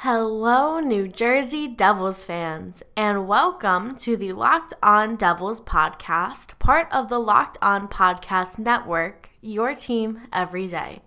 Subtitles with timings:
[0.00, 7.08] Hello, New Jersey Devils fans, and welcome to the Locked On Devils podcast, part of
[7.08, 11.00] the Locked On Podcast Network, your team every day.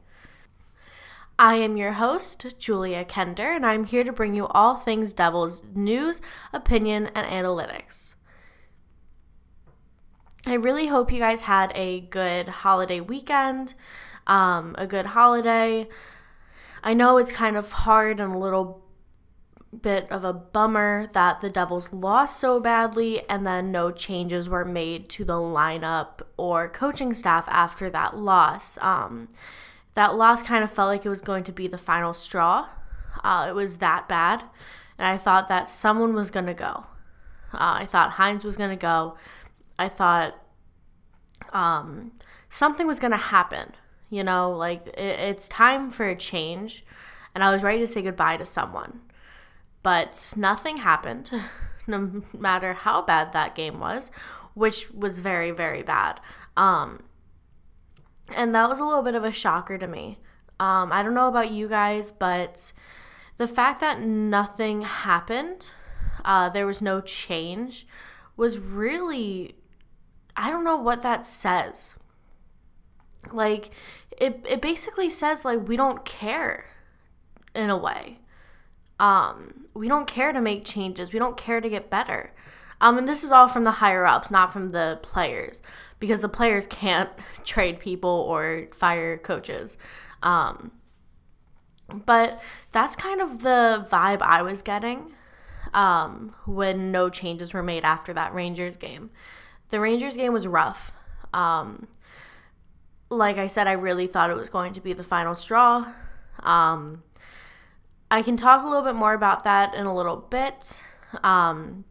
[1.38, 5.62] I am your host, Julia Kender, and I'm here to bring you all things Devils
[5.76, 6.20] news,
[6.52, 8.16] opinion, and analytics.
[10.48, 13.76] I really hope you guys had a good holiday weekend,
[14.26, 15.88] um, a good holiday.
[16.84, 18.86] I know it's kind of hard and a little
[19.82, 24.66] bit of a bummer that the Devils lost so badly and then no changes were
[24.66, 28.78] made to the lineup or coaching staff after that loss.
[28.82, 29.30] Um,
[29.94, 32.70] that loss kind of felt like it was going to be the final straw.
[33.24, 34.44] Uh, it was that bad.
[34.98, 36.86] And I thought that someone was going to go.
[37.54, 39.18] Uh, I thought Hynes was going to go.
[39.78, 40.36] I thought
[41.54, 42.12] um,
[42.50, 43.74] something was going to happen.
[44.10, 46.86] You know, like it, it's time for a change.
[47.36, 49.02] And I was ready to say goodbye to someone.
[49.84, 51.32] But nothing happened,
[51.88, 54.12] no matter how bad that game was,
[54.54, 56.20] which was very, very bad.
[56.58, 57.04] Um,
[58.36, 60.20] and that was a little bit of a shocker to me.
[60.60, 62.74] Um, I don't know about you guys, but
[63.38, 65.72] the fact that nothing happened,
[66.26, 67.88] uh, there was no change,
[68.36, 69.56] was really,
[70.36, 71.96] I don't know what that says.
[73.32, 73.72] Like,
[74.12, 76.66] it, it basically says, like, we don't care
[77.56, 78.20] in a way.
[79.00, 81.14] Um, we don't care to make changes.
[81.14, 82.34] We don't care to get better.
[82.82, 85.62] Um, and this is all from the higher ups, not from the players,
[86.00, 87.10] because the players can't
[87.44, 89.78] trade people or fire coaches.
[90.24, 90.72] Um,
[92.06, 92.40] but
[92.72, 95.14] that's kind of the vibe I was getting
[95.74, 99.10] um, when no changes were made after that Rangers game.
[99.70, 100.92] The Rangers game was rough.
[101.34, 101.88] Um,
[103.10, 105.94] like I said, I really thought it was going to be the final straw.
[106.42, 107.04] Um,
[108.12, 110.82] I can talk a little bit more about that in a little bit.
[111.24, 111.86] Um,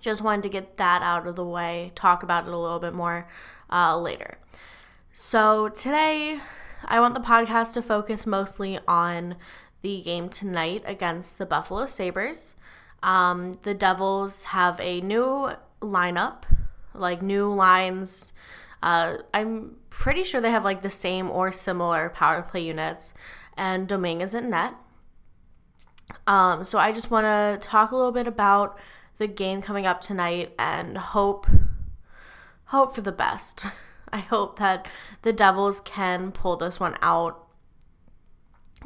[0.00, 2.92] just wanted to get that out of the way, talk about it a little bit
[2.92, 3.26] more
[3.70, 4.38] uh, later.
[5.12, 6.40] So, today,
[6.84, 9.36] I want the podcast to focus mostly on
[9.82, 12.54] the game tonight against the Buffalo Sabres.
[13.02, 15.50] Um, the Devils have a new
[15.80, 16.44] lineup,
[16.94, 18.32] like new lines.
[18.82, 23.12] Uh, I'm pretty sure they have like the same or similar power play units,
[23.56, 24.74] and Domingue is in net.
[26.26, 28.78] Um, so I just want to talk a little bit about
[29.18, 31.46] the game coming up tonight and hope
[32.66, 33.66] hope for the best.
[34.12, 34.88] I hope that
[35.22, 37.46] the Devils can pull this one out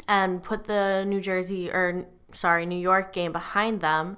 [0.06, 4.16] and put the New Jersey or sorry, New York game behind them.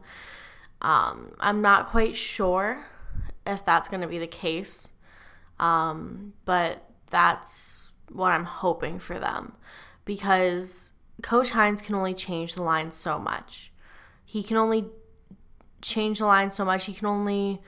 [0.83, 2.85] Um, I'm not quite sure
[3.47, 4.93] if that's going to be the case,
[5.59, 9.55] um, but that's what I'm hoping for them
[10.05, 13.73] because Coach Hynes can only change the line so much.
[14.25, 14.87] He can only
[15.81, 16.85] change the line so much.
[16.85, 17.61] He can only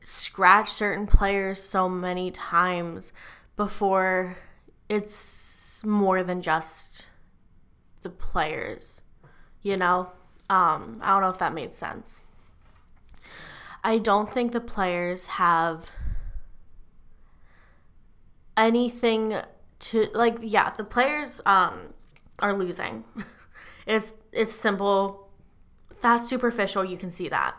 [0.00, 3.12] scratch certain players so many times
[3.56, 4.36] before
[4.88, 7.06] it's more than just
[8.02, 9.02] the players.
[9.62, 10.12] You know?
[10.48, 12.22] Um, I don't know if that made sense.
[13.82, 15.90] I don't think the players have
[18.56, 19.34] anything
[19.78, 21.94] to like yeah the players um
[22.38, 23.04] are losing.
[23.86, 25.30] It's it's simple.
[26.00, 26.84] That's superficial.
[26.84, 27.56] You can see that.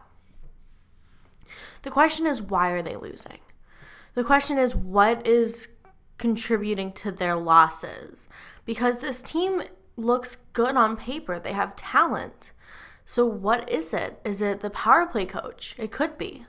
[1.82, 3.40] The question is why are they losing?
[4.14, 5.68] The question is what is
[6.18, 8.30] contributing to their losses?
[8.66, 9.64] Because this team
[9.98, 11.40] looks good on paper.
[11.40, 12.52] They have talent
[13.06, 16.46] so what is it is it the power play coach it could be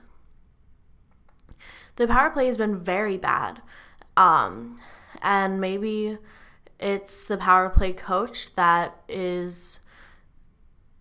[1.95, 3.61] the power play has been very bad
[4.17, 4.79] um
[5.21, 6.17] and maybe
[6.79, 9.79] it's the power play coach that is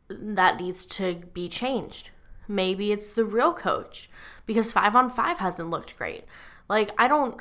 [0.08, 2.10] that needs to be changed.
[2.46, 4.10] Maybe it's the real coach
[4.46, 6.24] because 5 on 5 hasn't looked great.
[6.69, 7.40] Like I don't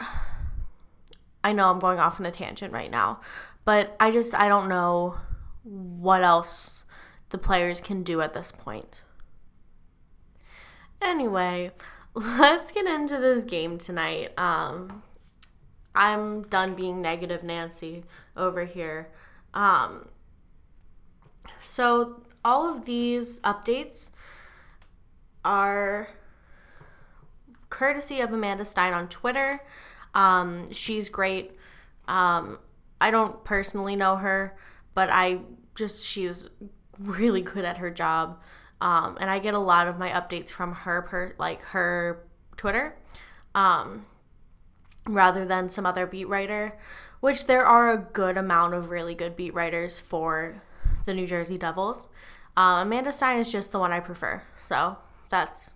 [1.43, 3.19] I know I'm going off on a tangent right now,
[3.65, 5.17] but I just I don't know
[5.63, 6.85] what else
[7.31, 9.01] the players can do at this point.
[11.01, 11.71] Anyway,
[12.13, 14.37] let's get into this game tonight.
[14.37, 15.01] Um,
[15.95, 18.03] I'm done being negative Nancy
[18.37, 19.09] over here.
[19.53, 20.09] Um,
[21.61, 24.09] so all of these updates
[25.43, 26.09] are
[27.69, 29.63] courtesy of Amanda Stein on Twitter.
[30.13, 31.57] Um, she's great.
[32.07, 32.59] Um,
[32.99, 34.57] I don't personally know her,
[34.93, 35.39] but I
[35.75, 36.49] just she's
[37.01, 38.39] really good at her job.
[38.79, 42.23] Um, and I get a lot of my updates from her per like her
[42.57, 42.95] Twitter.
[43.53, 44.05] Um,
[45.07, 46.77] rather than some other beat writer,
[47.19, 50.61] which there are a good amount of really good beat writers for
[51.05, 52.07] the New Jersey Devils.
[52.55, 54.43] Uh, Amanda Stein is just the one I prefer.
[54.59, 54.97] So
[55.29, 55.73] that's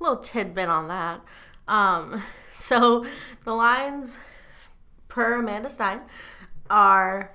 [0.00, 1.20] a little tidbit on that.
[1.68, 2.22] Um,
[2.52, 3.04] so
[3.44, 4.18] the lines
[5.08, 6.02] per Amanda Stein
[6.70, 7.32] are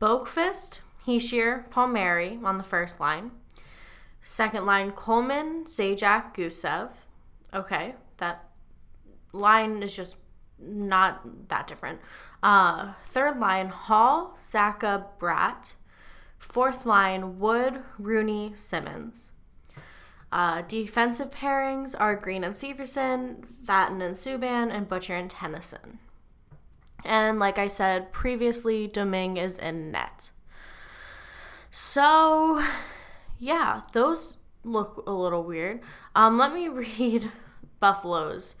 [0.00, 3.30] Boqvist, Hischier, Palmieri on the first line.
[4.22, 6.90] Second line, Coleman, Zajac, Gusev.
[7.54, 8.48] Okay, that
[9.32, 10.16] line is just
[10.58, 12.00] not that different.
[12.42, 15.72] Uh, third line, Hall, Zacha, Bratt.
[16.38, 19.30] Fourth line, Wood, Rooney, Simmonds.
[20.32, 25.98] Uh, defensive pairings are Greene and Severson, Vatanen and Subban, and Butcher and Tennyson.
[27.04, 30.30] And like I said previously, Domingue is in net.
[31.70, 32.62] So,
[33.38, 35.80] yeah, those look a little weird.
[36.14, 36.68] Um, let me
[36.98, 37.30] read
[37.78, 38.54] Buffalo's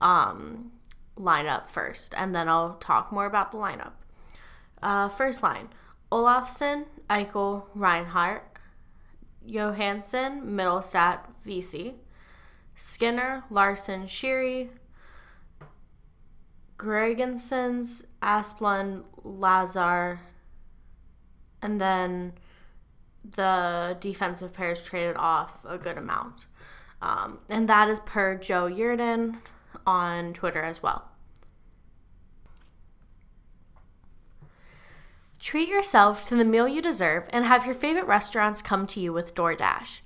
[0.00, 0.72] um,
[1.18, 3.92] lineup first, and then I'll talk more about the lineup.
[4.82, 5.68] Uh, first line
[6.12, 8.58] Olofsson, Eichel, Reinhart,
[9.44, 11.94] Johansson, Mittelstadt, Vesey,
[12.74, 14.70] Skinner, Larsson, Sheary,
[16.76, 20.20] Girgensons, Asplund, Lazar,
[21.62, 22.34] and then
[23.32, 26.46] the defensive pairs traded off a good amount.
[27.02, 29.38] Um, and that is per Joe Yerdon
[29.86, 31.10] on Twitter as well.
[35.38, 39.12] Treat yourself to the meal you deserve and have your favorite restaurants come to you
[39.12, 40.00] with DoorDash.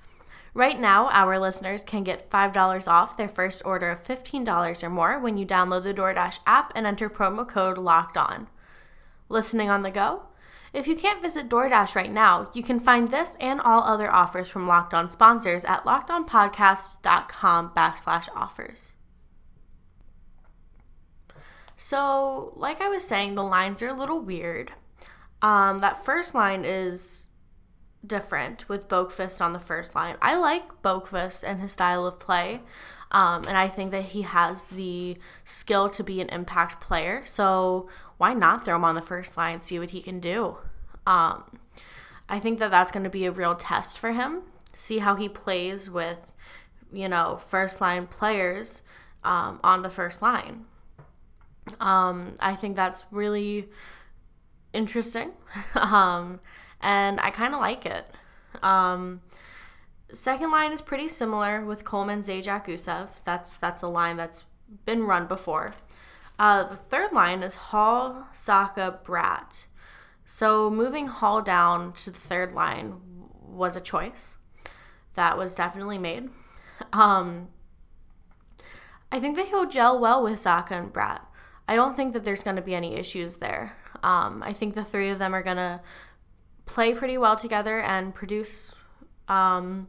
[0.53, 5.19] Right now, our listeners can get $5 off their first order of $15 or more
[5.19, 8.49] when you download the DoorDash app and enter promo code LOCKED ON.
[9.29, 10.25] Listening on the go?
[10.73, 14.49] If you can't visit DoorDash right now, you can find this and all other offers
[14.49, 18.93] from Locked On sponsors at lockedonpodcasts.com backslash offers.
[21.77, 24.73] So, like I was saying, the lines are a little weird.
[25.43, 27.30] Um, that first line is
[28.07, 30.17] different with Boqvist on the first line.
[30.23, 32.61] I like Boqvist and his style of play.
[33.13, 37.23] Um, and I think that he has the skill to be an impact player.
[37.25, 37.89] So
[38.19, 40.59] why not throw him on the first line, see what he can do?
[41.07, 41.59] Um,
[42.29, 44.43] I think that that's going to be a real test for him.
[44.73, 46.35] See how he plays with,
[46.93, 48.83] you know, first line players
[49.25, 50.67] um, on the first line.
[51.81, 53.69] Um, I think that's really
[54.73, 55.33] interesting.
[56.81, 58.07] and I kind of like it.
[58.63, 59.23] Um,
[60.13, 63.09] second line is pretty similar with Coleman, Zajac, Gusev.
[63.25, 64.45] That's that's a line that's
[64.85, 65.73] been run before.
[66.39, 69.67] Uh, the third line is Hall, Zacha, Bratt.
[70.25, 73.01] So moving Hall down to the third line
[73.47, 74.37] was a choice
[75.15, 76.31] that was definitely made.
[76.93, 77.49] Um,
[79.13, 81.23] I think that he'll gel well with Zacha and Bratt.
[81.69, 83.75] I don't think that there's going to be any issues there.
[84.03, 85.81] Um, I think the three of them are going to
[86.71, 88.77] play pretty well together and produce.
[89.27, 89.89] Um,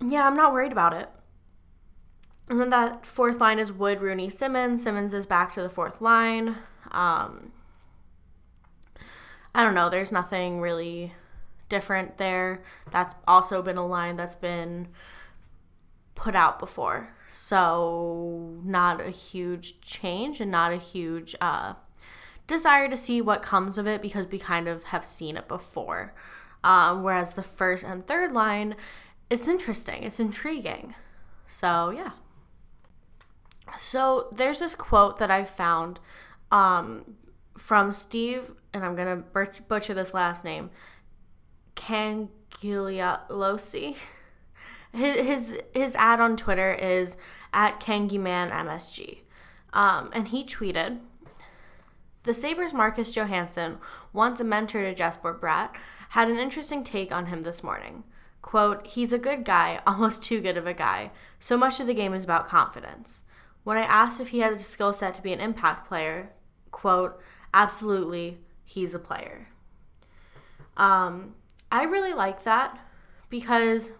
[0.00, 1.10] yeah, I'm not worried about it.
[2.48, 4.82] And then that fourth line is Wood, Rooney, Simmonds.
[4.82, 6.56] Simmonds is back to the fourth line.
[6.90, 7.52] Um,
[9.54, 9.90] I don't know.
[9.90, 11.12] There's nothing really
[11.68, 12.62] different there.
[12.90, 14.88] That's also been a line that's been
[16.14, 17.10] put out before.
[17.30, 21.74] So, not a huge change and not a huge uh,
[22.46, 26.14] desire to see what comes of it because we kind of have seen it before.
[26.64, 28.76] Um, whereas the first and third line,
[29.30, 30.94] it's interesting, it's intriguing.
[31.48, 32.12] So, yeah.
[33.78, 35.98] So, there's this quote that I found
[36.50, 37.16] um,
[37.56, 39.24] from Steve, and I'm going to
[39.68, 40.70] butcher this last name,
[41.74, 42.28] Cangialosi.
[44.94, 47.16] His, his, his ad on Twitter is
[47.54, 49.20] at KangimanMSG.
[49.72, 50.98] Um, and he tweeted,
[52.24, 53.78] the Sabres' Marcus Johansson,
[54.12, 55.74] once a mentor to Jesper Bratt,
[56.10, 58.04] had an interesting take on him this morning.
[58.42, 61.10] Quote, he's a good guy, almost too good of a guy.
[61.38, 63.22] So much of the game is about confidence.
[63.64, 66.30] When I asked if he had the skill set to be an impact player,
[66.70, 67.20] quote,
[67.54, 69.48] absolutely, he's a player.
[70.76, 71.34] Um,
[71.70, 72.78] I really like that
[73.30, 73.92] because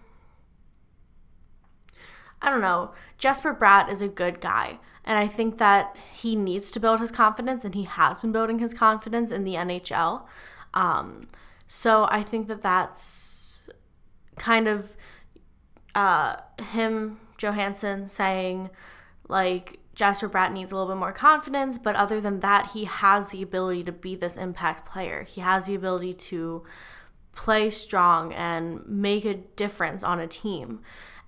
[2.42, 2.90] I don't know.
[3.18, 4.78] Jesper Bratt is a good guy.
[5.04, 8.58] And I think that he needs to build his confidence, and he has been building
[8.58, 10.24] his confidence in the NHL.
[10.74, 11.28] Um,
[11.66, 13.62] so I think that that's
[14.36, 14.96] kind of
[15.94, 16.36] uh,
[16.72, 18.70] him, Johansson, saying,
[19.28, 23.28] like, Jesper Bratt needs a little bit more confidence, but other than that, he has
[23.28, 25.22] the ability to be this impact player.
[25.22, 26.64] He has the ability to
[27.34, 30.80] play strong and make a difference on a team.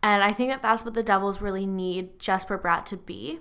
[0.05, 3.39] And I think that that's what the Devils really need Jesper Bratt to be.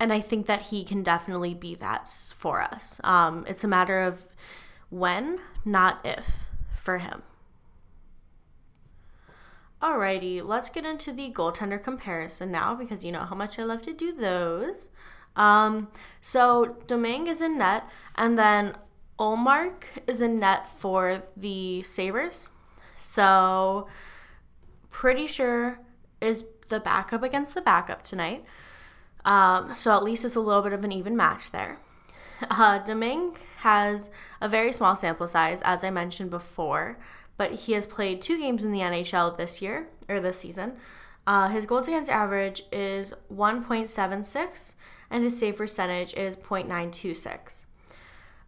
[0.00, 3.00] And I think that he can definitely be that for us.
[3.04, 4.24] Um, it's a matter of
[4.90, 6.32] when, not if,
[6.74, 7.22] for him.
[9.80, 13.82] Alrighty, let's get into the goaltender comparison now because you know how much I love
[13.82, 14.88] to do those.
[15.36, 17.84] Um, so Domingue is in net,
[18.16, 18.76] and then
[19.20, 22.48] Ullmark is in net for the Sabres.
[22.98, 23.86] So
[24.94, 25.80] pretty sure
[26.20, 28.44] is the backup against the backup tonight.
[29.24, 31.78] Um, so at least it's a little bit of an even match there.
[32.50, 34.10] Uh, Domingue has
[34.40, 36.98] a very small sample size, as I mentioned before,
[37.38, 40.74] but he has played two games in the NHL this year or this season.
[41.26, 44.74] Uh, his goals against average is 1.76,
[45.10, 47.64] and his save percentage is 0.926.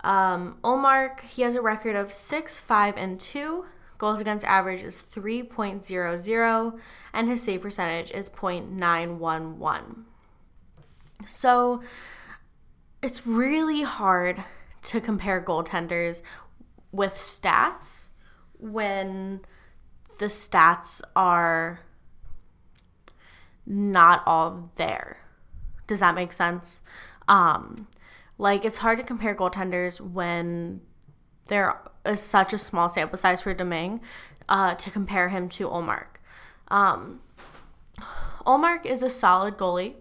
[0.01, 3.65] Um, Ullmark, he has a record of 6, 5, and 2.
[3.99, 6.79] Goals against average is 3.00,
[7.13, 10.05] and his save percentage is 0.911.
[11.27, 11.83] So
[13.03, 14.45] it's really hard
[14.83, 16.23] to compare goaltenders
[16.93, 18.09] with stats
[18.59, 19.41] when
[20.19, 21.81] the stats are
[23.67, 25.19] not all there.
[25.87, 26.83] Does that make sense?
[27.29, 27.89] Um,
[28.39, 30.81] like it's hard to compare goaltenders when
[31.49, 34.01] there is such a small sample size for Domingue
[34.49, 36.21] uh, to compare him to Ullmark.
[36.69, 37.21] Um,
[38.47, 39.95] Ullmark is a solid goalie.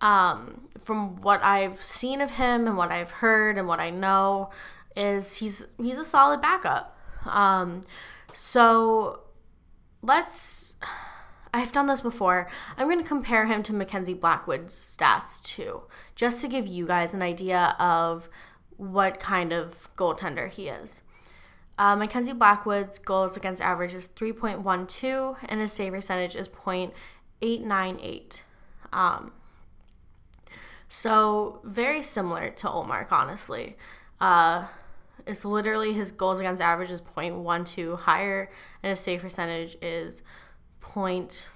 [0.00, 4.50] Um, from what I've seen of him and what I've heard and what I know,
[4.98, 6.98] is he's he's a solid backup.
[7.24, 7.82] Um,
[8.34, 9.20] so
[10.02, 10.76] let's.
[11.54, 12.46] I've done this before.
[12.76, 15.84] I'm going to compare him to Mackenzie Blackwood's stats too,
[16.14, 18.28] just to give you guys an idea of
[18.78, 21.02] what kind of goaltender he is.
[21.76, 28.40] Uh, Mackenzie Blackwood's goals against average is 3.12, and his save percentage is 0.898.
[28.92, 29.32] Um,
[30.88, 33.76] so very similar to Ullmark, honestly.
[34.20, 34.66] Uh,
[35.26, 38.50] it's literally his goals against average is 0.12 higher,
[38.82, 40.22] and his save percentage is
[40.80, 41.46] point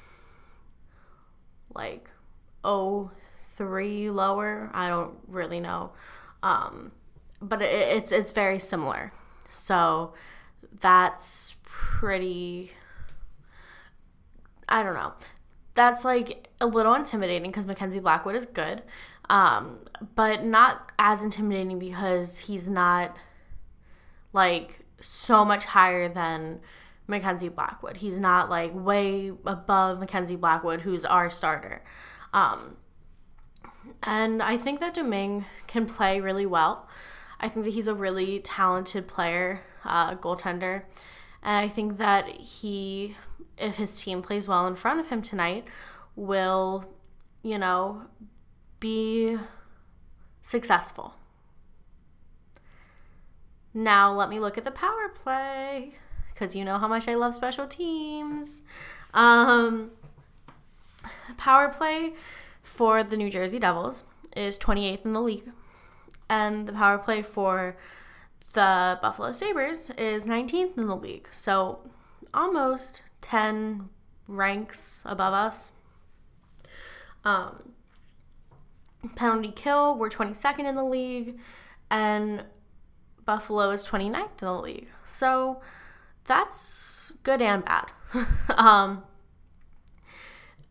[1.75, 2.11] like
[2.65, 3.11] oh
[3.49, 4.71] three lower.
[4.75, 5.93] I don't really know,
[6.43, 6.93] um,
[7.43, 9.13] but it, it's it's very similar.
[9.51, 10.15] So
[10.81, 12.73] that's pretty.
[14.69, 15.13] I don't know.
[15.75, 18.83] That's like a little intimidating because Mackenzie Blackwood is good,
[19.29, 19.81] um,
[20.15, 23.17] but not as intimidating because he's not
[24.33, 26.61] like so much higher than
[27.07, 27.99] Mackenzie Blackwood.
[27.99, 31.83] He's not like way above Mackenzie Blackwood, who's our starter.
[32.33, 32.77] Um,
[34.03, 36.89] and I think that Domingue can play really well.
[37.43, 40.85] I think that he's a really talented player, uh, goaltender.
[41.43, 43.17] And I think that he,
[43.59, 45.65] if his team plays well in front of him tonight,
[46.15, 46.89] will,
[47.43, 48.03] you know,
[48.79, 49.39] be
[50.41, 51.15] successful.
[53.75, 55.95] Now, let me look at the power play
[56.33, 58.63] because you know how much I love special teams.
[59.15, 59.93] Um,
[61.37, 62.13] power play
[62.63, 64.05] for the New Jersey Devils
[64.37, 65.51] is 28th in the league,
[66.33, 67.77] and the power play for
[68.55, 71.29] the Buffalo Sabres is 19th in the league.
[71.31, 71.91] So
[72.33, 73.91] almost 10
[74.27, 75.71] ranks above us.
[77.23, 77.75] Um,
[79.15, 81.39] penalty kill, we're 22nd in the league,
[81.91, 82.45] and
[83.27, 84.89] Buffalo is 29th in the league.
[85.07, 85.61] So
[86.25, 87.93] that's good and bad.
[88.57, 89.05] um,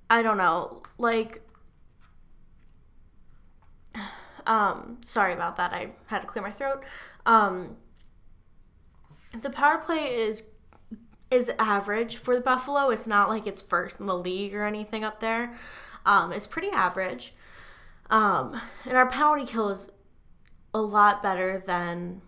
[0.10, 0.82] I don't know.
[0.98, 1.44] Like,
[4.46, 5.74] um, sorry about that.
[5.74, 6.84] I had to clear my throat.
[7.26, 7.78] Um,
[9.40, 10.44] the power play is
[11.30, 12.90] is average for the Buffalo.
[12.90, 15.54] It's not like it's first in the league or anything up there.
[16.06, 17.34] Um, it's pretty average.
[18.10, 19.90] Um, and our penalty kill is
[20.74, 22.22] a lot better than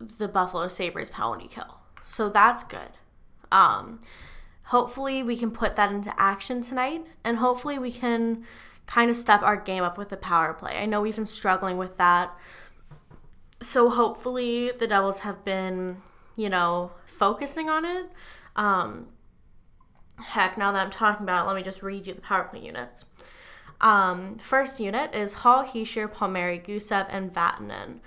[0.00, 1.76] the Buffalo Sabres penalty kill.
[2.04, 2.90] So that's good.
[3.52, 4.00] Um,
[4.64, 8.44] hopefully, we can put that into action tonight, and hopefully, we can
[8.90, 10.72] kind of step our game up with the power play.
[10.76, 12.36] I know we've been struggling with that.
[13.62, 15.98] So, hopefully, the Devils have been,
[16.34, 18.06] you know, focusing on it.
[18.56, 19.08] Um,
[20.16, 22.60] heck, now that I'm talking about it, let me just read you the power play
[22.60, 23.04] units.
[23.80, 28.00] Um, first unit is Hall, Hischier, Palmieri, Gusev, and Vatanen.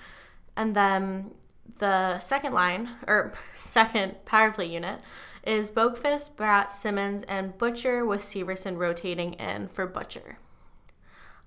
[0.58, 1.32] And then
[1.78, 5.00] the second line, or second power play unit,
[5.46, 10.40] is Boqvist, Bratt, Simmonds, and Butcher, with Severson rotating in for Butcher.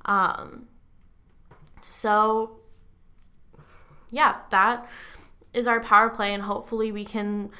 [0.06, 0.68] Um,
[1.86, 2.58] so,
[4.10, 4.88] yeah, that
[5.52, 7.50] is our power play, and hopefully we can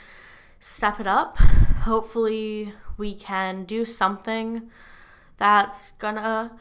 [0.58, 1.38] step it up.
[1.82, 4.70] Hopefully we can do something
[5.36, 6.58] that's gonna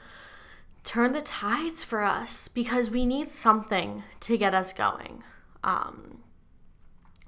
[0.83, 5.23] turn the tides for us because we need something to get us going.
[5.63, 6.19] Um,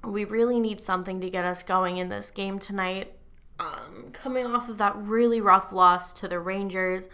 [0.04, 3.12] we really need something to get us going in this game tonight.
[3.58, 7.08] Um, coming off of that really rough loss to the Rangers,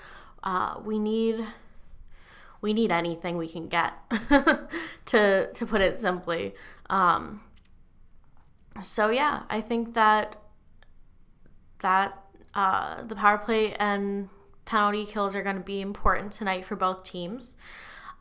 [0.45, 1.45] uh, we need
[2.61, 3.93] we need anything we can get
[5.07, 6.55] to to put it simply.
[6.89, 7.43] Um,
[8.81, 10.37] so yeah, I think that
[11.81, 12.23] that
[12.55, 14.29] uh, the power play and
[14.65, 17.57] penalty kills are going to be important tonight for both teams.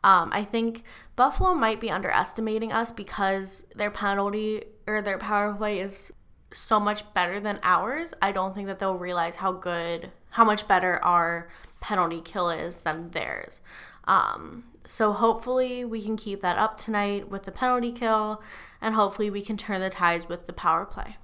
[0.02, 0.82] Um, I think
[1.16, 6.12] Buffalo might be underestimating us because their penalty or their power play is
[6.54, 8.14] so much better than ours.
[8.22, 11.48] I don't think that they'll realize how good, how much better our
[11.80, 13.60] penalty kill is than theirs.
[14.06, 18.42] Um, so hopefully we can keep that up tonight with the penalty kill,
[18.80, 21.16] and hopefully we can turn the tides with the power play.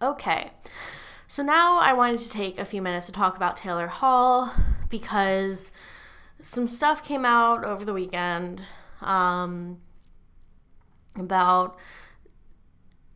[0.00, 0.52] Okay,
[1.26, 4.54] so now I wanted to take a few minutes to talk about Taylor Hall
[4.88, 5.72] because
[6.40, 8.62] some stuff came out over the weekend
[9.00, 9.78] um,
[11.20, 11.78] about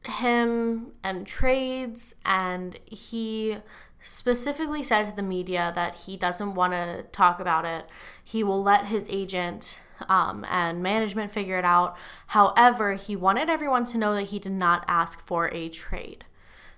[0.05, 3.59] him and trades, and he
[4.01, 7.87] specifically said to the media that he doesn't want to talk about it.
[8.23, 9.79] He will let his agent
[10.09, 11.97] um, and management figure it out.
[12.29, 16.25] However, he wanted everyone to know that he did not ask for a trade.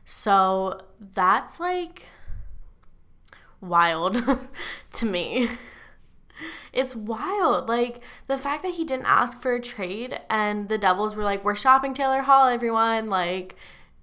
[0.05, 2.09] So that's like
[3.61, 4.23] wild
[4.93, 5.49] to me.
[6.73, 7.69] It's wild.
[7.69, 11.45] Like the fact that he didn't ask for a trade and the Devils were like,
[11.45, 13.09] we're shopping Taylor Hall, everyone.
[13.09, 13.57] Like,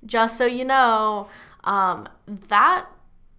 [0.06, 1.28] just so you know,
[1.64, 2.88] um, that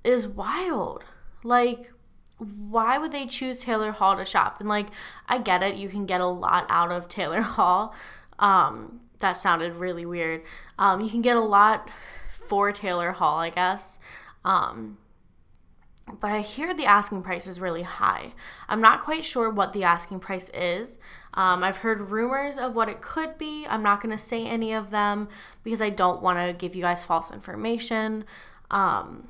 [0.05, 1.05] is wild.
[1.45, 1.93] Like,
[2.39, 4.61] why would they choose Taylor Hall to shop?
[4.61, 4.89] And like,
[5.29, 7.95] I get it, you can get a lot out of Taylor Hall.
[8.39, 10.43] Um, that sounded really weird.
[10.79, 11.89] Um, you can get a lot
[12.31, 13.99] for Taylor Hall, I guess.
[14.45, 14.99] Um,
[16.21, 18.33] but I hear the asking price is really high.
[18.69, 20.99] I'm not quite sure what the asking price is.
[21.35, 23.67] Um, I've heard rumors of what it could be.
[23.69, 25.29] I'm not going to say any of them
[25.63, 28.25] because I don't want to give you guys false information.
[28.71, 29.29] Um,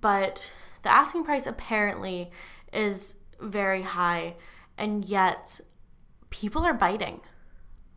[0.00, 0.42] but
[0.82, 2.30] the asking price apparently
[2.72, 4.34] is very high,
[4.78, 5.60] and yet
[6.30, 7.20] people are biting.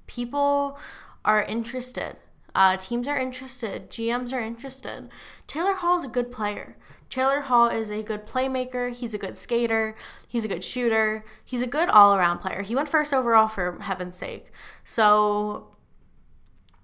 [0.08, 0.78] People
[1.24, 2.18] are interested.
[2.56, 3.90] Uh, teams are interested.
[3.90, 5.10] GMs are interested.
[5.48, 6.76] Taylor Hall is a good player.
[7.10, 8.94] Taylor Hall is a good playmaker.
[8.94, 9.96] He's a good skater.
[10.28, 11.26] He's a good shooter.
[11.44, 12.62] He's a good all around player.
[12.62, 14.52] He went first overall for heaven's sake.
[14.84, 15.76] So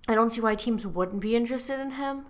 [0.07, 2.25] I don't see why teams wouldn't be interested in him.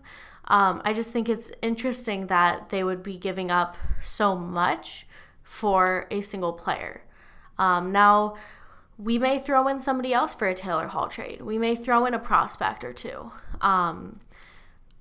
[0.47, 5.07] Um, I just think it's interesting that they would be giving up so much
[5.41, 7.03] for a single player.
[7.57, 8.35] Um, now,
[8.97, 11.41] we may throw in somebody else for a Taylor Hall trade.
[11.41, 13.31] We may throw in a prospect or two.
[13.61, 14.19] Um,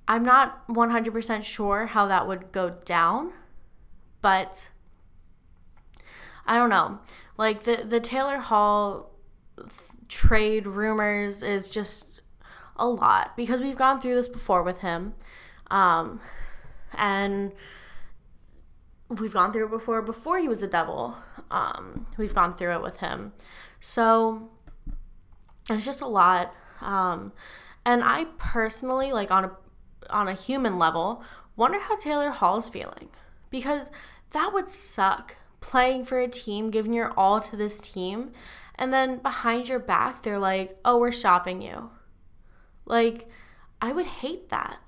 [0.06, 3.32] I'm not 100% sure how that would go down,
[4.20, 4.70] but
[6.46, 6.98] I don't know.
[7.36, 9.10] Like the the Taylor Hall
[9.56, 9.70] th-
[10.08, 12.20] trade rumors is just
[12.76, 15.14] a lot because we've gone through this before with him.
[15.70, 16.20] Um,
[16.92, 17.52] and
[19.08, 21.16] we've gone through it before before he was a devil.
[21.50, 23.32] Um, we've gone through it with him.
[23.80, 24.50] So
[25.70, 26.54] it's just a lot.
[26.80, 27.32] Um,
[27.86, 29.50] and I personally, like on a
[30.10, 31.22] on a human level,
[31.56, 33.08] wonder how Taylor Hall's feeling
[33.50, 33.90] because
[34.30, 38.32] that would suck playing for a team, giving your all to this team,
[38.74, 41.90] and then behind your back they're like, "Oh, we're shopping you."
[42.86, 43.28] Like,
[43.80, 44.78] I would hate that.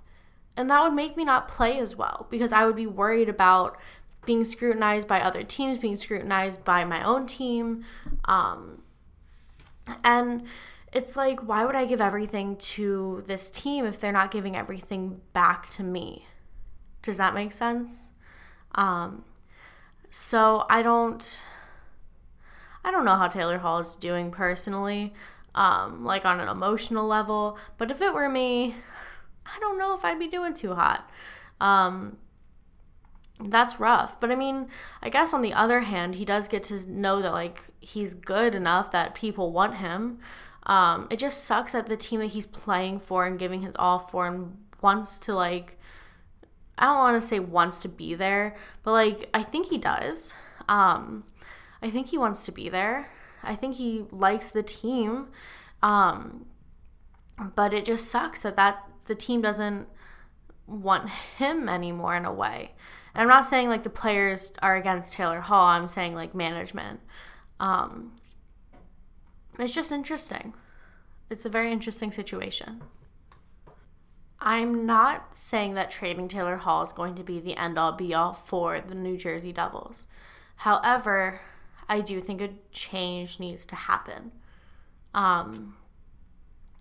[0.56, 3.78] And that would make me not play as well because I would be worried about
[4.24, 7.84] being scrutinized by other teams, being scrutinized by my own team.
[8.24, 8.82] Um,
[10.02, 10.44] and
[10.96, 15.20] it's like, why would I give everything to this team if they're not giving everything
[15.34, 16.24] back to me?
[17.02, 18.10] Does that make sense?
[18.74, 19.26] Um,
[20.10, 21.42] so I don't,
[22.82, 25.12] I don't know how Taylor Hall is doing personally,
[25.54, 27.58] um, like on an emotional level.
[27.76, 28.76] But if it were me,
[29.44, 31.10] I don't know if I'd be doing too hot.
[31.60, 32.16] Um,
[33.38, 34.18] that's rough.
[34.18, 34.68] But I mean,
[35.02, 38.54] I guess on the other hand, he does get to know that like he's good
[38.54, 40.20] enough that people want him.
[40.66, 43.98] Um, it just sucks that the team that he's playing for and giving his all
[43.98, 45.78] for and wants to like
[46.78, 50.34] I don't want to say wants to be there, but like I think he does.
[50.68, 51.24] Um,
[51.80, 53.08] I think he wants to be there.
[53.42, 55.28] I think he likes the team.
[55.82, 56.46] Um,
[57.54, 59.88] but it just sucks that that the team doesn't
[60.66, 62.72] want him anymore in a way.
[63.14, 65.66] And I'm not saying like the players are against Taylor Hall.
[65.66, 67.00] I'm saying like management.
[67.60, 68.15] Um,
[69.58, 70.54] it's just interesting.
[71.30, 72.82] It's a very interesting situation.
[74.38, 78.14] I'm not saying that trading Taylor Hall is going to be the end all be
[78.14, 80.06] all for the New Jersey Devils.
[80.56, 81.40] However,
[81.88, 84.32] I do think a change needs to happen.
[85.14, 85.76] Um,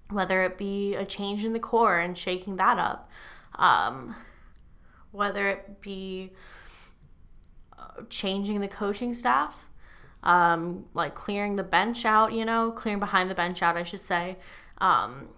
[0.10, 3.10] whether it be a change in the core and shaking that up,
[3.56, 4.16] um,
[5.12, 6.32] whether it be
[7.78, 9.68] uh, changing the coaching staff,
[10.26, 14.00] um, like clearing the bench out, you know, clearing behind the bench out, I should
[14.00, 14.38] say,
[14.80, 15.30] um,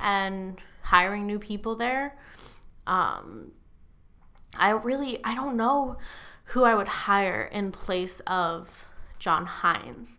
[0.00, 2.18] and hiring new people there.
[2.86, 3.52] Um,
[4.54, 5.96] I really, I don't know
[6.50, 8.86] who I would hire in place of
[9.18, 10.18] John Hynes.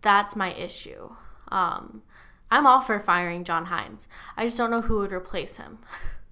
[0.00, 1.14] That's my issue.
[1.48, 2.02] Um,
[2.50, 4.06] I'm all for firing John Hynes.
[4.36, 5.78] I just don't know who would replace him.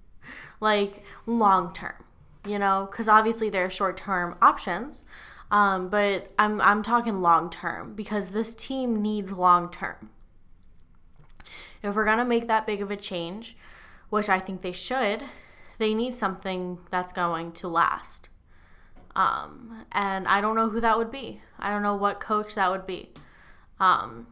[0.59, 2.05] like long term,
[2.47, 5.05] you know, because obviously there are short term options.
[5.53, 10.09] Um, but I'm I'm talking long term because this team needs long term.
[11.83, 13.55] If we're gonna make that big of a change,
[14.09, 15.23] which I think they should,
[15.77, 18.29] they need something that's going to last.
[19.15, 21.41] Um, and I don't know who that would be.
[21.59, 23.11] I don't know what coach that would be.
[23.79, 24.25] Um,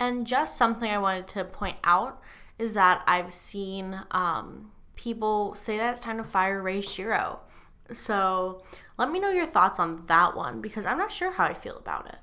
[0.00, 2.18] and just something I wanted to point out
[2.58, 7.40] is that I've seen um, people say that it's time to fire Ray Shero.
[7.92, 8.62] So
[9.02, 11.76] let me know your thoughts on that one because I'm not sure how I feel
[11.76, 12.18] about it.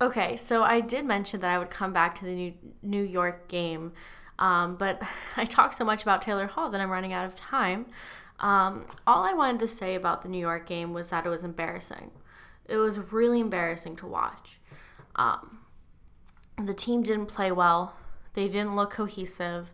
[0.00, 3.92] Okay, so I did mention that I would come back to the New, York game,
[4.36, 5.00] um, but
[5.36, 7.86] I talked so much about Taylor Hall that I'm running out of time.
[8.40, 11.44] Um, all I wanted to say about the New York game was that it was
[11.44, 12.10] embarrassing.
[12.64, 14.58] It was really embarrassing to watch.
[15.14, 15.60] Um,
[16.60, 17.94] the team didn't play well.
[18.34, 19.70] They didn't look cohesive.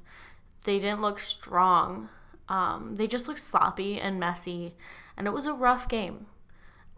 [0.67, 2.11] They didn't look strong.
[2.49, 4.75] Um, they just looked sloppy and messy,
[5.17, 6.27] and it was a rough game.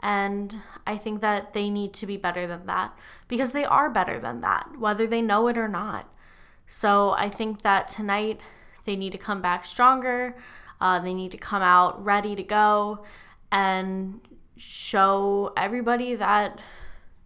[0.02, 0.56] And
[0.86, 2.96] I think that they need to be better than that
[3.28, 6.12] because they are better than that, whether they know it or not.
[6.66, 8.40] So I think that tonight
[8.84, 10.36] they need to come back stronger.
[10.80, 13.04] Uh, they need to come out ready to go
[13.50, 14.20] and
[14.56, 16.60] show everybody that,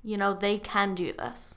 [0.04, 1.56] you know, they can do this.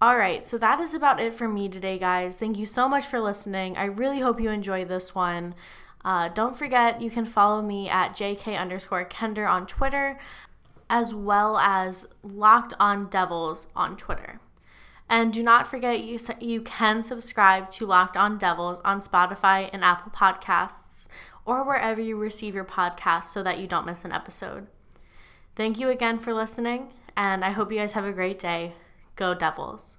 [0.00, 2.36] All right, so that is about it for me today, guys.
[2.36, 3.76] Thank you so much for listening.
[3.76, 5.56] I really hope you enjoyed this one.
[6.04, 10.16] Uh, don't forget, you can follow me at jk underscore kender on Twitter,
[10.88, 14.40] as well as Locked on Devils on Twitter.
[15.10, 19.82] And do not forget, you, you can subscribe to Locked on Devils on Spotify and
[19.82, 21.08] Apple Podcasts
[21.44, 24.68] or wherever you receive your podcasts so that you don't miss an episode.
[25.56, 28.74] Thank you again for listening, and I hope you guys have a great day.
[29.18, 29.97] Go Devils.